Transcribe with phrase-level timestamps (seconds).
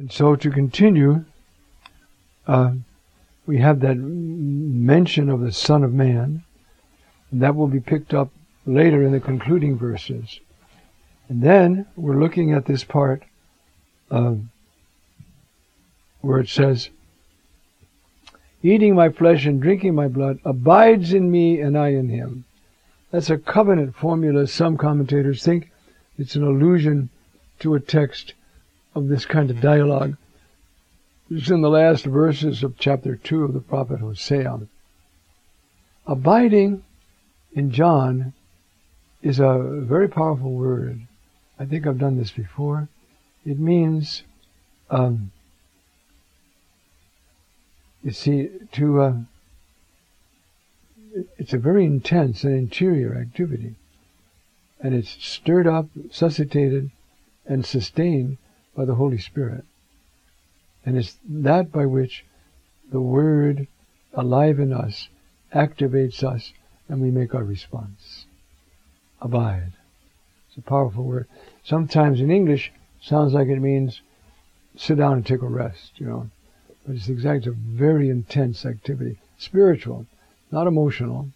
[0.00, 1.26] And so to continue,
[2.46, 2.72] uh,
[3.44, 6.42] we have that mention of the Son of Man,
[7.30, 8.30] and that will be picked up
[8.64, 10.40] later in the concluding verses.
[11.28, 13.24] And then we're looking at this part
[14.10, 14.36] uh,
[16.22, 16.88] where it says,
[18.62, 22.46] Eating my flesh and drinking my blood abides in me and I in him.
[23.10, 24.46] That's a covenant formula.
[24.46, 25.70] Some commentators think
[26.16, 27.10] it's an allusion
[27.58, 28.32] to a text
[29.00, 30.16] of this kind of dialogue.
[31.30, 34.60] It's in the last verses of chapter 2 of the prophet Hosea.
[36.06, 36.84] Abiding
[37.52, 38.34] in John
[39.22, 41.00] is a very powerful word.
[41.58, 42.88] I think I've done this before.
[43.44, 44.22] It means,
[44.90, 45.30] um,
[48.02, 49.14] you see, to, uh,
[51.38, 53.76] it's a very intense and interior activity.
[54.80, 56.90] And it's stirred up, suscitated,
[57.46, 58.38] and sustained
[58.76, 59.64] by the Holy Spirit.
[60.84, 62.24] And it's that by which
[62.90, 63.66] the Word,
[64.14, 65.08] alive in us,
[65.54, 66.52] activates us,
[66.88, 68.26] and we make our response.
[69.20, 69.72] Abide.
[70.48, 71.28] It's a powerful word.
[71.62, 74.02] Sometimes in English, sounds like it means
[74.76, 76.30] sit down and take a rest, you know.
[76.86, 79.18] But it's exactly a very intense activity.
[79.38, 80.06] Spiritual,
[80.50, 81.28] not emotional,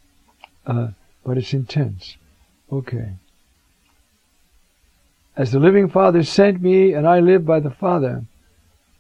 [0.67, 0.89] uh,
[1.25, 2.17] but it's intense.
[2.73, 3.15] Okay.
[5.37, 8.25] As the living Father sent me, and I live by the Father,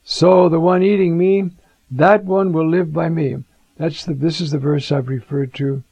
[0.04, 1.50] so the one eating me,
[1.90, 3.44] that one will live by me.
[3.76, 4.14] That's the.
[4.14, 5.82] This is the verse I've referred to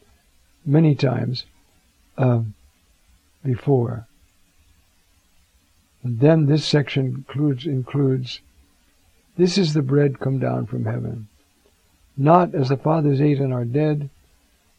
[0.66, 1.46] many times
[2.18, 2.42] uh,
[3.44, 4.06] before.
[6.02, 8.40] And then this section includes includes.
[9.36, 11.28] This is the bread come down from heaven,
[12.16, 14.10] not as the fathers ate and are dead.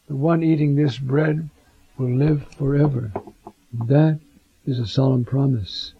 [0.07, 1.49] The one eating this bread
[1.97, 3.11] will live forever.
[3.73, 4.19] That
[4.65, 5.93] is a solemn promise.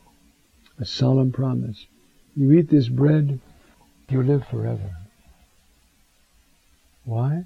[0.80, 1.86] A solemn promise.
[2.36, 3.40] You eat this bread,
[4.10, 4.96] you live forever.
[7.06, 7.46] Why?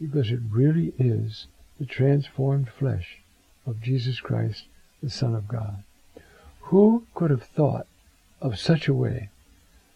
[0.00, 1.46] Because it really is
[1.78, 3.18] the transformed flesh
[3.66, 4.64] of Jesus Christ,
[5.02, 5.82] the Son of God.
[6.60, 7.86] Who could have thought
[8.40, 9.28] of such a way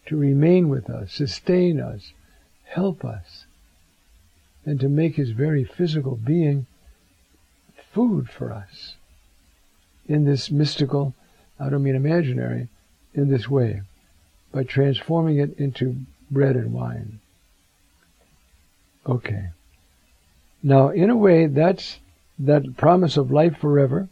[0.07, 2.11] to remain with us, sustain us,
[2.65, 3.45] help us,
[4.65, 6.67] and to make his very physical being
[7.93, 8.95] food for us
[10.07, 11.13] in this mystical,
[11.59, 12.67] I don't mean imaginary,
[13.13, 13.81] in this way,
[14.51, 15.97] by transforming it into
[16.29, 17.19] bread and wine.
[19.07, 19.49] Okay.
[20.63, 21.99] Now, in a way, that's
[22.39, 24.09] that promise of life forever,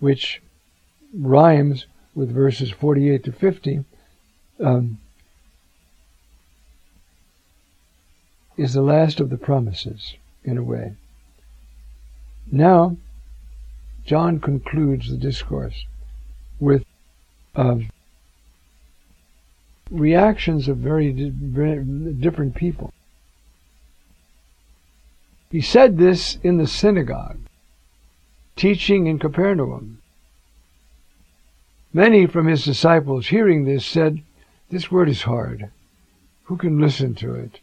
[0.00, 0.42] which
[1.14, 3.84] rhymes with verses 48 to 50,
[4.60, 4.98] um,
[8.56, 10.14] is the last of the promises,
[10.44, 10.94] in a way.
[12.50, 12.96] Now,
[14.06, 15.84] John concludes the discourse
[16.60, 16.84] with
[17.56, 17.78] uh,
[19.90, 22.92] reactions of very different people.
[25.50, 27.40] He said this in the synagogue,
[28.54, 30.00] teaching in Capernaum.
[31.92, 34.22] Many from his disciples, hearing this, said,
[34.70, 35.70] This word is hard.
[36.44, 37.58] Who can listen to it?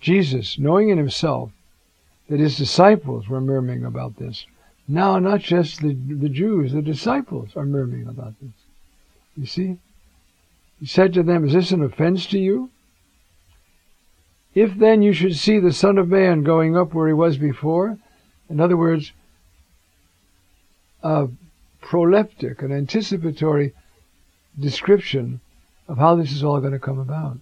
[0.00, 1.50] Jesus, knowing in himself
[2.28, 4.46] that his disciples were murmuring about this,
[4.88, 8.52] now not just the, the Jews, the disciples are murmuring about this.
[9.36, 9.78] You see?
[10.80, 12.70] He said to them, Is this an offense to you?
[14.54, 17.98] If then you should see the Son of Man going up where he was before,
[18.48, 19.12] in other words,
[21.02, 21.28] a
[21.82, 23.74] proleptic, an anticipatory
[24.58, 25.40] description
[25.88, 27.38] of how this is all going to come about.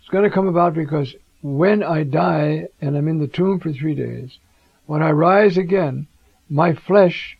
[0.00, 3.72] It's going to come about because when I die and I'm in the tomb for
[3.72, 4.38] three days,
[4.86, 6.06] when I rise again,
[6.50, 7.38] my flesh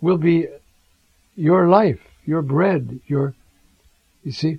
[0.00, 0.48] will be
[1.36, 3.34] your life, your bread, your,
[4.24, 4.58] you see,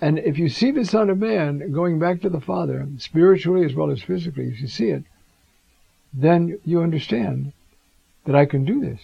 [0.00, 3.74] and if you see the Son of Man going back to the Father, spiritually as
[3.74, 5.02] well as physically, if you see it,
[6.12, 7.52] then you understand
[8.24, 9.00] that I can do this.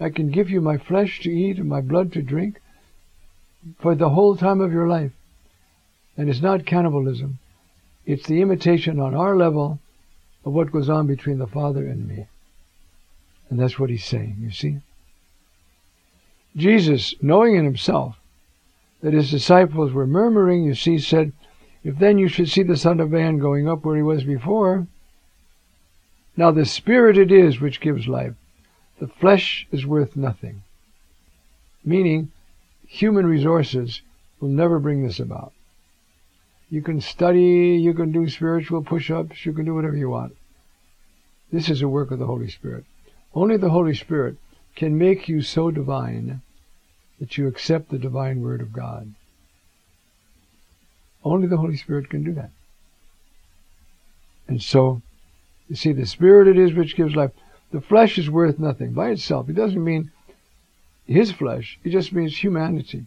[0.00, 2.60] I can give you my flesh to eat and my blood to drink
[3.78, 5.12] for the whole time of your life.
[6.16, 7.38] And it's not cannibalism.
[8.06, 9.78] It's the imitation on our level
[10.44, 12.26] of what goes on between the Father and me.
[13.52, 14.78] And that's what he's saying, you see?
[16.56, 18.16] Jesus, knowing in himself
[19.02, 21.34] that his disciples were murmuring, you see, said,
[21.84, 24.86] If then you should see the Son of Man going up where he was before,
[26.34, 28.32] now the Spirit it is which gives life.
[29.00, 30.62] The flesh is worth nothing.
[31.84, 32.32] Meaning,
[32.86, 34.00] human resources
[34.40, 35.52] will never bring this about.
[36.70, 40.34] You can study, you can do spiritual push-ups, you can do whatever you want.
[41.52, 42.86] This is a work of the Holy Spirit.
[43.34, 44.36] Only the Holy Spirit
[44.74, 46.42] can make you so divine
[47.18, 49.14] that you accept the divine word of God.
[51.24, 52.50] Only the Holy Spirit can do that.
[54.48, 55.02] And so,
[55.68, 57.30] you see, the Spirit it is which gives life.
[57.70, 59.48] The flesh is worth nothing by itself.
[59.48, 60.10] It doesn't mean
[61.06, 61.78] his flesh.
[61.84, 63.06] It just means humanity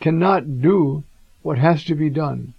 [0.00, 1.02] cannot do
[1.42, 2.52] what has to be done.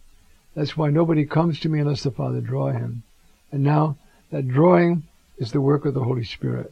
[0.55, 3.03] That's why nobody comes to me unless the Father draw him.
[3.51, 3.97] And now
[4.31, 5.03] that drawing
[5.37, 6.71] is the work of the Holy Spirit.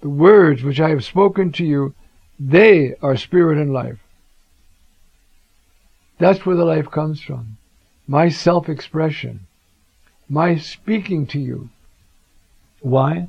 [0.00, 1.94] The words which I have spoken to you,
[2.38, 3.98] they are spirit and life.
[6.18, 7.56] That's where the life comes from.
[8.08, 9.46] My self-expression.
[10.28, 11.70] My speaking to you.
[12.80, 13.28] Why?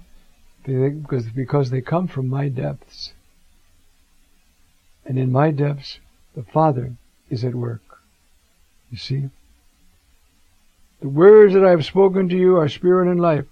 [0.66, 3.13] Because, because they come from my depths.
[5.06, 6.00] And in my depths,
[6.36, 6.94] the Father
[7.30, 7.81] is at work.
[8.90, 9.30] You see?
[11.01, 13.45] The words that I have spoken to you are spirit and life.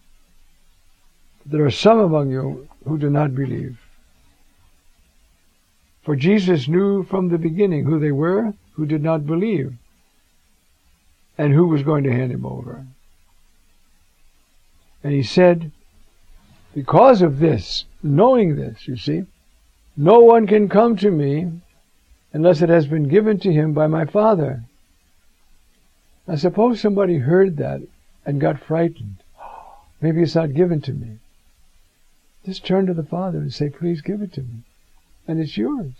[1.46, 3.80] There are some among you who do not believe.
[6.04, 9.74] For Jesus knew from the beginning who they were who did not believe
[11.38, 12.86] and who was going to hand him over.
[15.04, 15.72] And he said,
[16.74, 19.26] because of this, knowing this, you see,
[19.98, 21.52] no one can come to me
[22.34, 24.64] unless it has been given to him by my Father.
[26.28, 27.82] Now suppose somebody heard that
[28.26, 29.18] and got frightened.
[30.00, 31.18] Maybe it's not given to me.
[32.46, 34.64] Just turn to the Father and say, please give it to me.
[35.28, 35.94] And it's yours.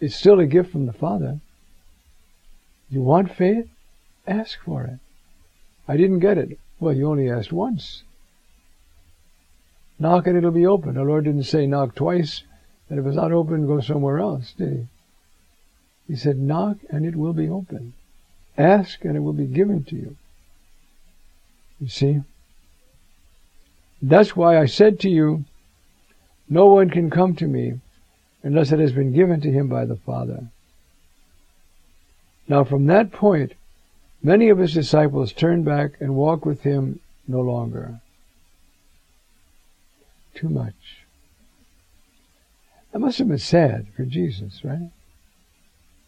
[0.00, 1.40] It's still a gift from the Father.
[2.88, 3.68] You want faith?
[4.26, 4.98] Ask for it.
[5.86, 6.58] I didn't get it.
[6.78, 8.04] Well, you only asked once.
[9.98, 10.94] Knock and it'll be open.
[10.94, 12.44] The Lord didn't say knock twice,
[12.88, 14.86] and if it's not open, go somewhere else, did he?
[16.08, 17.92] He said, knock and it will be open.
[18.56, 20.16] Ask and it will be given to you.
[21.78, 22.22] You see?
[24.02, 25.44] That's why I said to you,
[26.48, 27.80] no one can come to me
[28.42, 30.48] unless it has been given to him by the Father.
[32.48, 33.52] Now from that point,
[34.22, 38.00] many of his disciples turned back and walked with him no longer.
[40.34, 41.04] Too much.
[42.92, 44.90] That must have been sad for Jesus, right?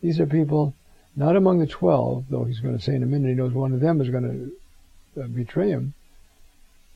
[0.01, 0.75] These are people
[1.15, 3.73] not among the twelve, though he's going to say in a minute he knows one
[3.73, 4.53] of them is going
[5.15, 5.95] to uh, betray him.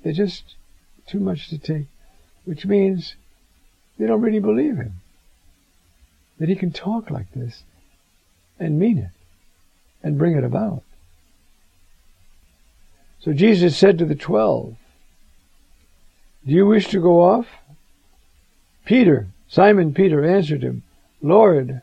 [0.02, 0.56] They're just
[1.06, 1.86] too much to take,
[2.44, 3.14] which means
[3.98, 4.94] they don't really believe him.
[6.38, 7.62] That he can talk like this
[8.58, 9.10] and mean it
[10.02, 10.82] and bring it about.
[13.20, 14.76] So Jesus said to the twelve,
[16.46, 17.46] Do you wish to go off?
[18.84, 20.82] Peter, Simon Peter answered him,
[21.22, 21.82] Lord,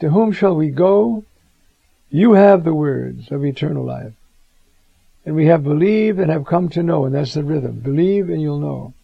[0.00, 1.24] to whom shall we go?
[2.08, 4.12] You have the words of eternal life.
[5.24, 7.80] And we have believed and have come to know, and that's the rhythm.
[7.80, 8.94] Believe and you'll know.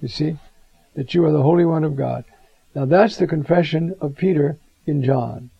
[0.00, 0.38] You see?
[0.94, 2.24] That you are the Holy One of God.
[2.74, 5.50] Now that's the confession of Peter in John.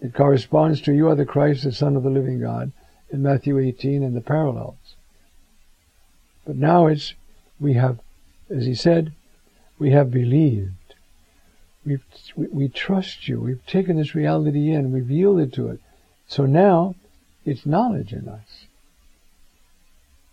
[0.00, 2.72] It corresponds to you are the Christ, the Son of the living God,
[3.10, 4.94] in Matthew 18 and the parallels.
[6.46, 7.14] But now it's,
[7.60, 7.98] we have,
[8.48, 9.12] as he said,
[9.78, 10.72] we have believed.
[11.84, 12.04] We've,
[12.36, 13.40] we, we trust you.
[13.40, 14.92] We've taken this reality in.
[14.92, 15.80] We've yielded to it.
[16.26, 16.94] So now
[17.44, 18.66] it's knowledge in us.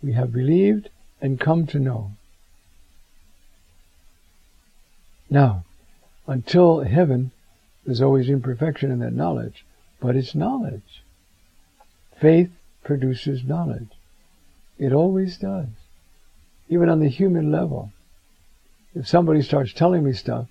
[0.01, 0.89] We have believed
[1.21, 2.11] and come to know.
[5.29, 5.63] Now,
[6.27, 7.31] until heaven,
[7.85, 9.65] there's always imperfection in that knowledge,
[9.99, 11.03] but it's knowledge.
[12.19, 12.51] Faith
[12.83, 13.89] produces knowledge.
[14.77, 15.67] It always does.
[16.69, 17.91] Even on the human level
[18.95, 20.47] if somebody starts telling me stuff,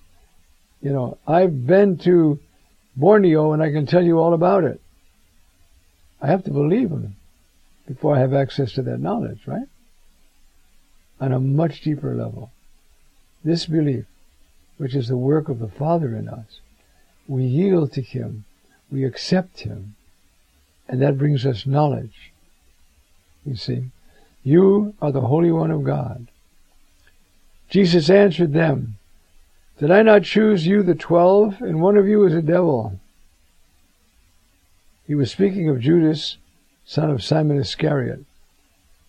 [0.81, 2.39] you know, I've been to
[2.95, 4.79] Borneo and I can tell you all about it.
[6.21, 7.15] I have to believe them
[7.87, 9.67] before I have access to that knowledge, right?
[11.19, 12.51] On a much deeper level.
[13.43, 14.05] This belief,
[14.77, 16.59] which is the work of the Father in us,
[17.27, 18.45] we yield to Him,
[18.91, 19.95] we accept Him,
[20.87, 22.31] and that brings us knowledge.
[23.45, 23.85] You see,
[24.43, 26.27] you are the Holy One of God.
[27.69, 28.97] Jesus answered them,
[29.79, 32.99] Did I not choose you, the twelve, and one of you is a devil?
[35.07, 36.37] He was speaking of Judas,
[36.85, 38.23] son of Simon Iscariot,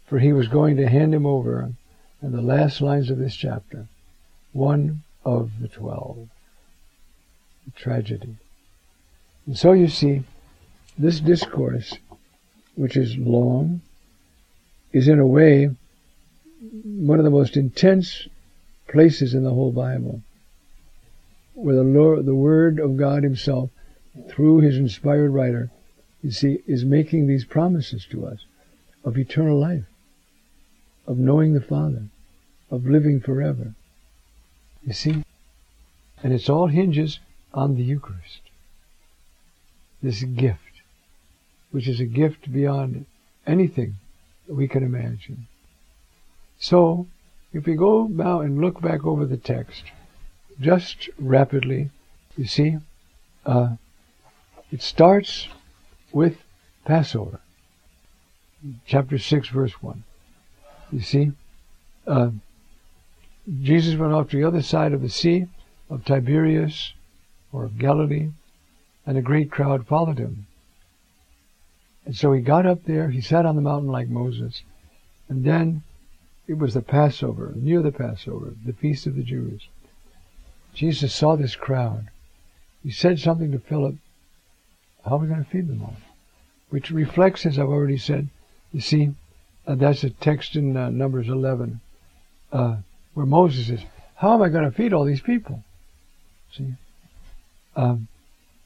[0.07, 1.73] for he was going to hand him over
[2.23, 3.87] in the last lines of this chapter,
[4.53, 6.29] one of the twelve.
[7.67, 8.37] A tragedy.
[9.47, 10.23] And so you see,
[10.99, 11.95] this discourse,
[12.77, 13.81] which is long,
[14.93, 15.71] is in a way
[16.85, 18.27] one of the most intense
[18.89, 20.23] places in the whole Bible
[21.57, 23.71] where the Lord, the Word of God Himself,
[24.29, 25.71] through His inspired writer,
[26.23, 28.45] you see, is making these promises to us
[29.05, 29.85] of eternal life,
[31.07, 32.05] of knowing the Father,
[32.71, 33.75] of living forever.
[34.85, 35.23] You see?
[36.23, 37.21] And it's all hinges
[37.53, 38.41] on the Eucharist.
[40.03, 40.83] This gift,
[41.71, 43.07] which is a gift beyond
[43.47, 43.97] anything
[44.47, 45.47] that we can imagine.
[46.59, 47.07] So,
[47.53, 49.85] if we go now and look back over the text,
[50.61, 51.91] just rapidly,
[52.37, 52.79] you see,
[53.45, 53.77] uh,
[54.71, 55.49] it starts
[56.17, 56.39] with
[56.87, 57.41] Passover,
[58.87, 60.03] chapter 6, verse 1.
[60.91, 61.33] You see,
[62.07, 62.31] uh,
[63.63, 65.45] Jesus went off to the other side of the sea
[65.91, 66.95] of Tiberias
[67.53, 68.31] or of Galilee,
[69.05, 70.47] and a great crowd followed him.
[72.07, 74.63] And so he got up there, he sat on the mountain like Moses,
[75.29, 75.83] and then
[76.49, 79.69] it was the Passover, near the Passover, the feast of the Jews.
[80.73, 82.09] Jesus saw this crowd.
[82.83, 83.97] He said something to Philip.
[85.05, 85.97] How are we going to feed them all?
[86.77, 88.29] Which reflects, as I've already said,
[88.71, 89.13] you see,
[89.67, 91.81] uh, that's a text in uh, Numbers 11,
[92.53, 92.77] uh,
[93.15, 93.81] where Moses says,
[94.17, 95.65] how am I going to feed all these people?
[96.53, 96.75] See?
[97.77, 98.09] Um,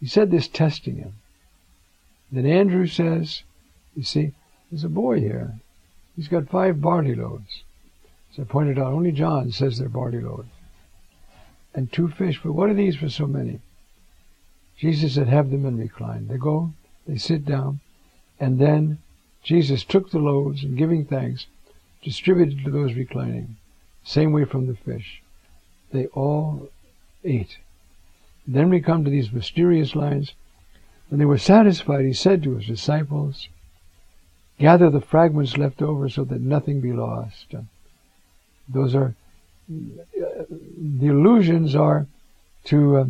[0.00, 1.12] he said this testing him.
[2.32, 3.44] Then Andrew says,
[3.94, 4.32] you see,
[4.72, 5.60] there's a boy here.
[6.16, 7.62] He's got five barley loaves.
[8.32, 10.48] As I pointed out, only John says they're barley loaves.
[11.76, 13.60] And two fish, but what are these for so many?
[14.76, 16.26] Jesus said, have them and recline.
[16.26, 16.72] They go,
[17.06, 17.78] they sit down,
[18.40, 18.99] and then
[19.42, 21.47] Jesus took the loaves and giving thanks,
[22.02, 23.56] distributed to those reclining.
[24.02, 25.23] Same way from the fish.
[25.92, 26.68] They all
[27.23, 27.59] ate.
[28.47, 30.32] Then we come to these mysterious lines.
[31.09, 33.49] When they were satisfied, he said to his disciples,
[34.59, 37.54] Gather the fragments left over so that nothing be lost.
[38.68, 39.14] Those are,
[39.68, 42.06] the allusions are
[42.64, 43.04] to uh,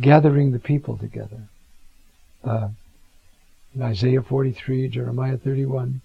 [0.00, 1.48] gathering the people together.
[2.44, 2.68] Uh,
[3.74, 6.00] in Isaiah 43, Jeremiah 31.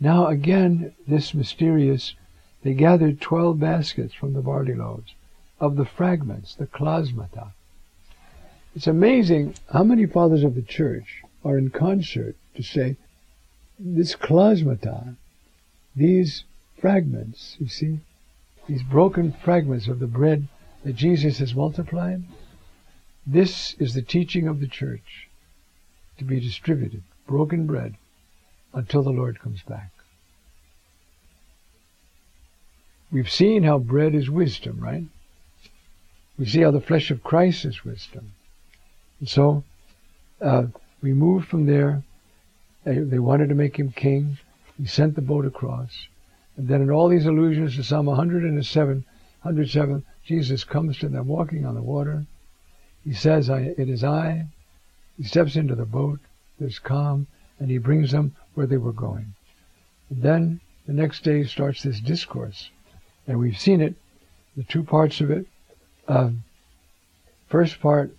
[0.00, 2.14] Now again, this mysterious,
[2.64, 5.14] they gathered 12 baskets from the barley loaves
[5.60, 7.52] of the fragments, the klasmata.
[8.74, 12.96] It's amazing how many fathers of the church are in concert to say,
[13.78, 15.14] this klasmata,
[15.94, 16.42] these
[16.80, 18.00] fragments, you see,
[18.66, 20.48] these broken fragments of the bread
[20.82, 22.24] that Jesus has multiplied,
[23.24, 25.28] this is the teaching of the church
[26.22, 27.96] to be distributed, broken bread,
[28.72, 29.90] until the Lord comes back.
[33.10, 35.04] We've seen how bread is wisdom, right?
[36.38, 38.32] We see how the flesh of Christ is wisdom.
[39.20, 39.64] And so,
[40.40, 40.66] uh,
[41.02, 42.02] we moved from there
[42.84, 44.38] they, they wanted to make him king.
[44.76, 46.08] He sent the boat across.
[46.56, 49.04] And then in all these allusions to Psalm 107,
[49.42, 52.26] 107, Jesus comes to them walking on the water.
[53.04, 54.46] He says, I, it is I.
[55.16, 56.20] He steps into the boat.
[56.58, 57.26] There's calm.
[57.58, 59.34] And he brings them where they were going.
[60.10, 62.70] And then the next day starts this discourse.
[63.26, 63.94] And we've seen it,
[64.56, 65.46] the two parts of it.
[66.08, 66.30] Uh,
[67.48, 68.14] first part,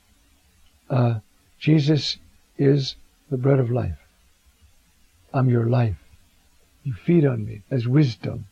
[0.89, 1.19] uh,
[1.59, 2.17] Jesus
[2.57, 2.95] is
[3.29, 3.97] the bread of life.
[5.33, 5.97] I'm your life.
[6.83, 8.45] You feed on me as wisdom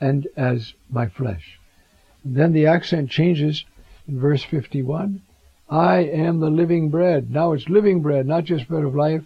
[0.00, 1.58] and as my flesh.
[2.24, 3.64] And then the accent changes
[4.06, 5.22] in verse 51.
[5.70, 7.30] I am the living bread.
[7.30, 9.24] Now it's living bread, not just bread of life.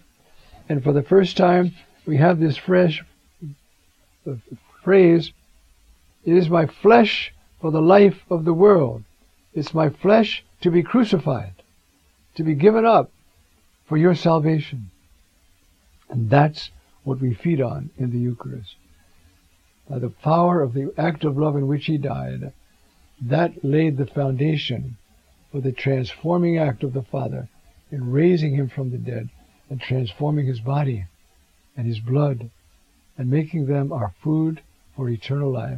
[0.67, 1.73] And for the first time,
[2.05, 3.03] we have this fresh
[4.29, 4.35] uh,
[4.83, 5.31] phrase,
[6.25, 9.03] it is my flesh for the life of the world.
[9.53, 11.53] It's my flesh to be crucified,
[12.35, 13.11] to be given up
[13.87, 14.91] for your salvation.
[16.09, 16.71] And that's
[17.03, 18.75] what we feed on in the Eucharist.
[19.89, 22.53] By the power of the act of love in which he died,
[23.21, 24.97] that laid the foundation
[25.53, 27.47] for the transforming act of the Father
[27.91, 29.29] in raising him from the dead
[29.69, 31.05] and transforming his body
[31.77, 32.49] and his blood
[33.19, 34.59] and making them our food
[34.95, 35.77] for eternal life.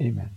[0.00, 0.30] Amen.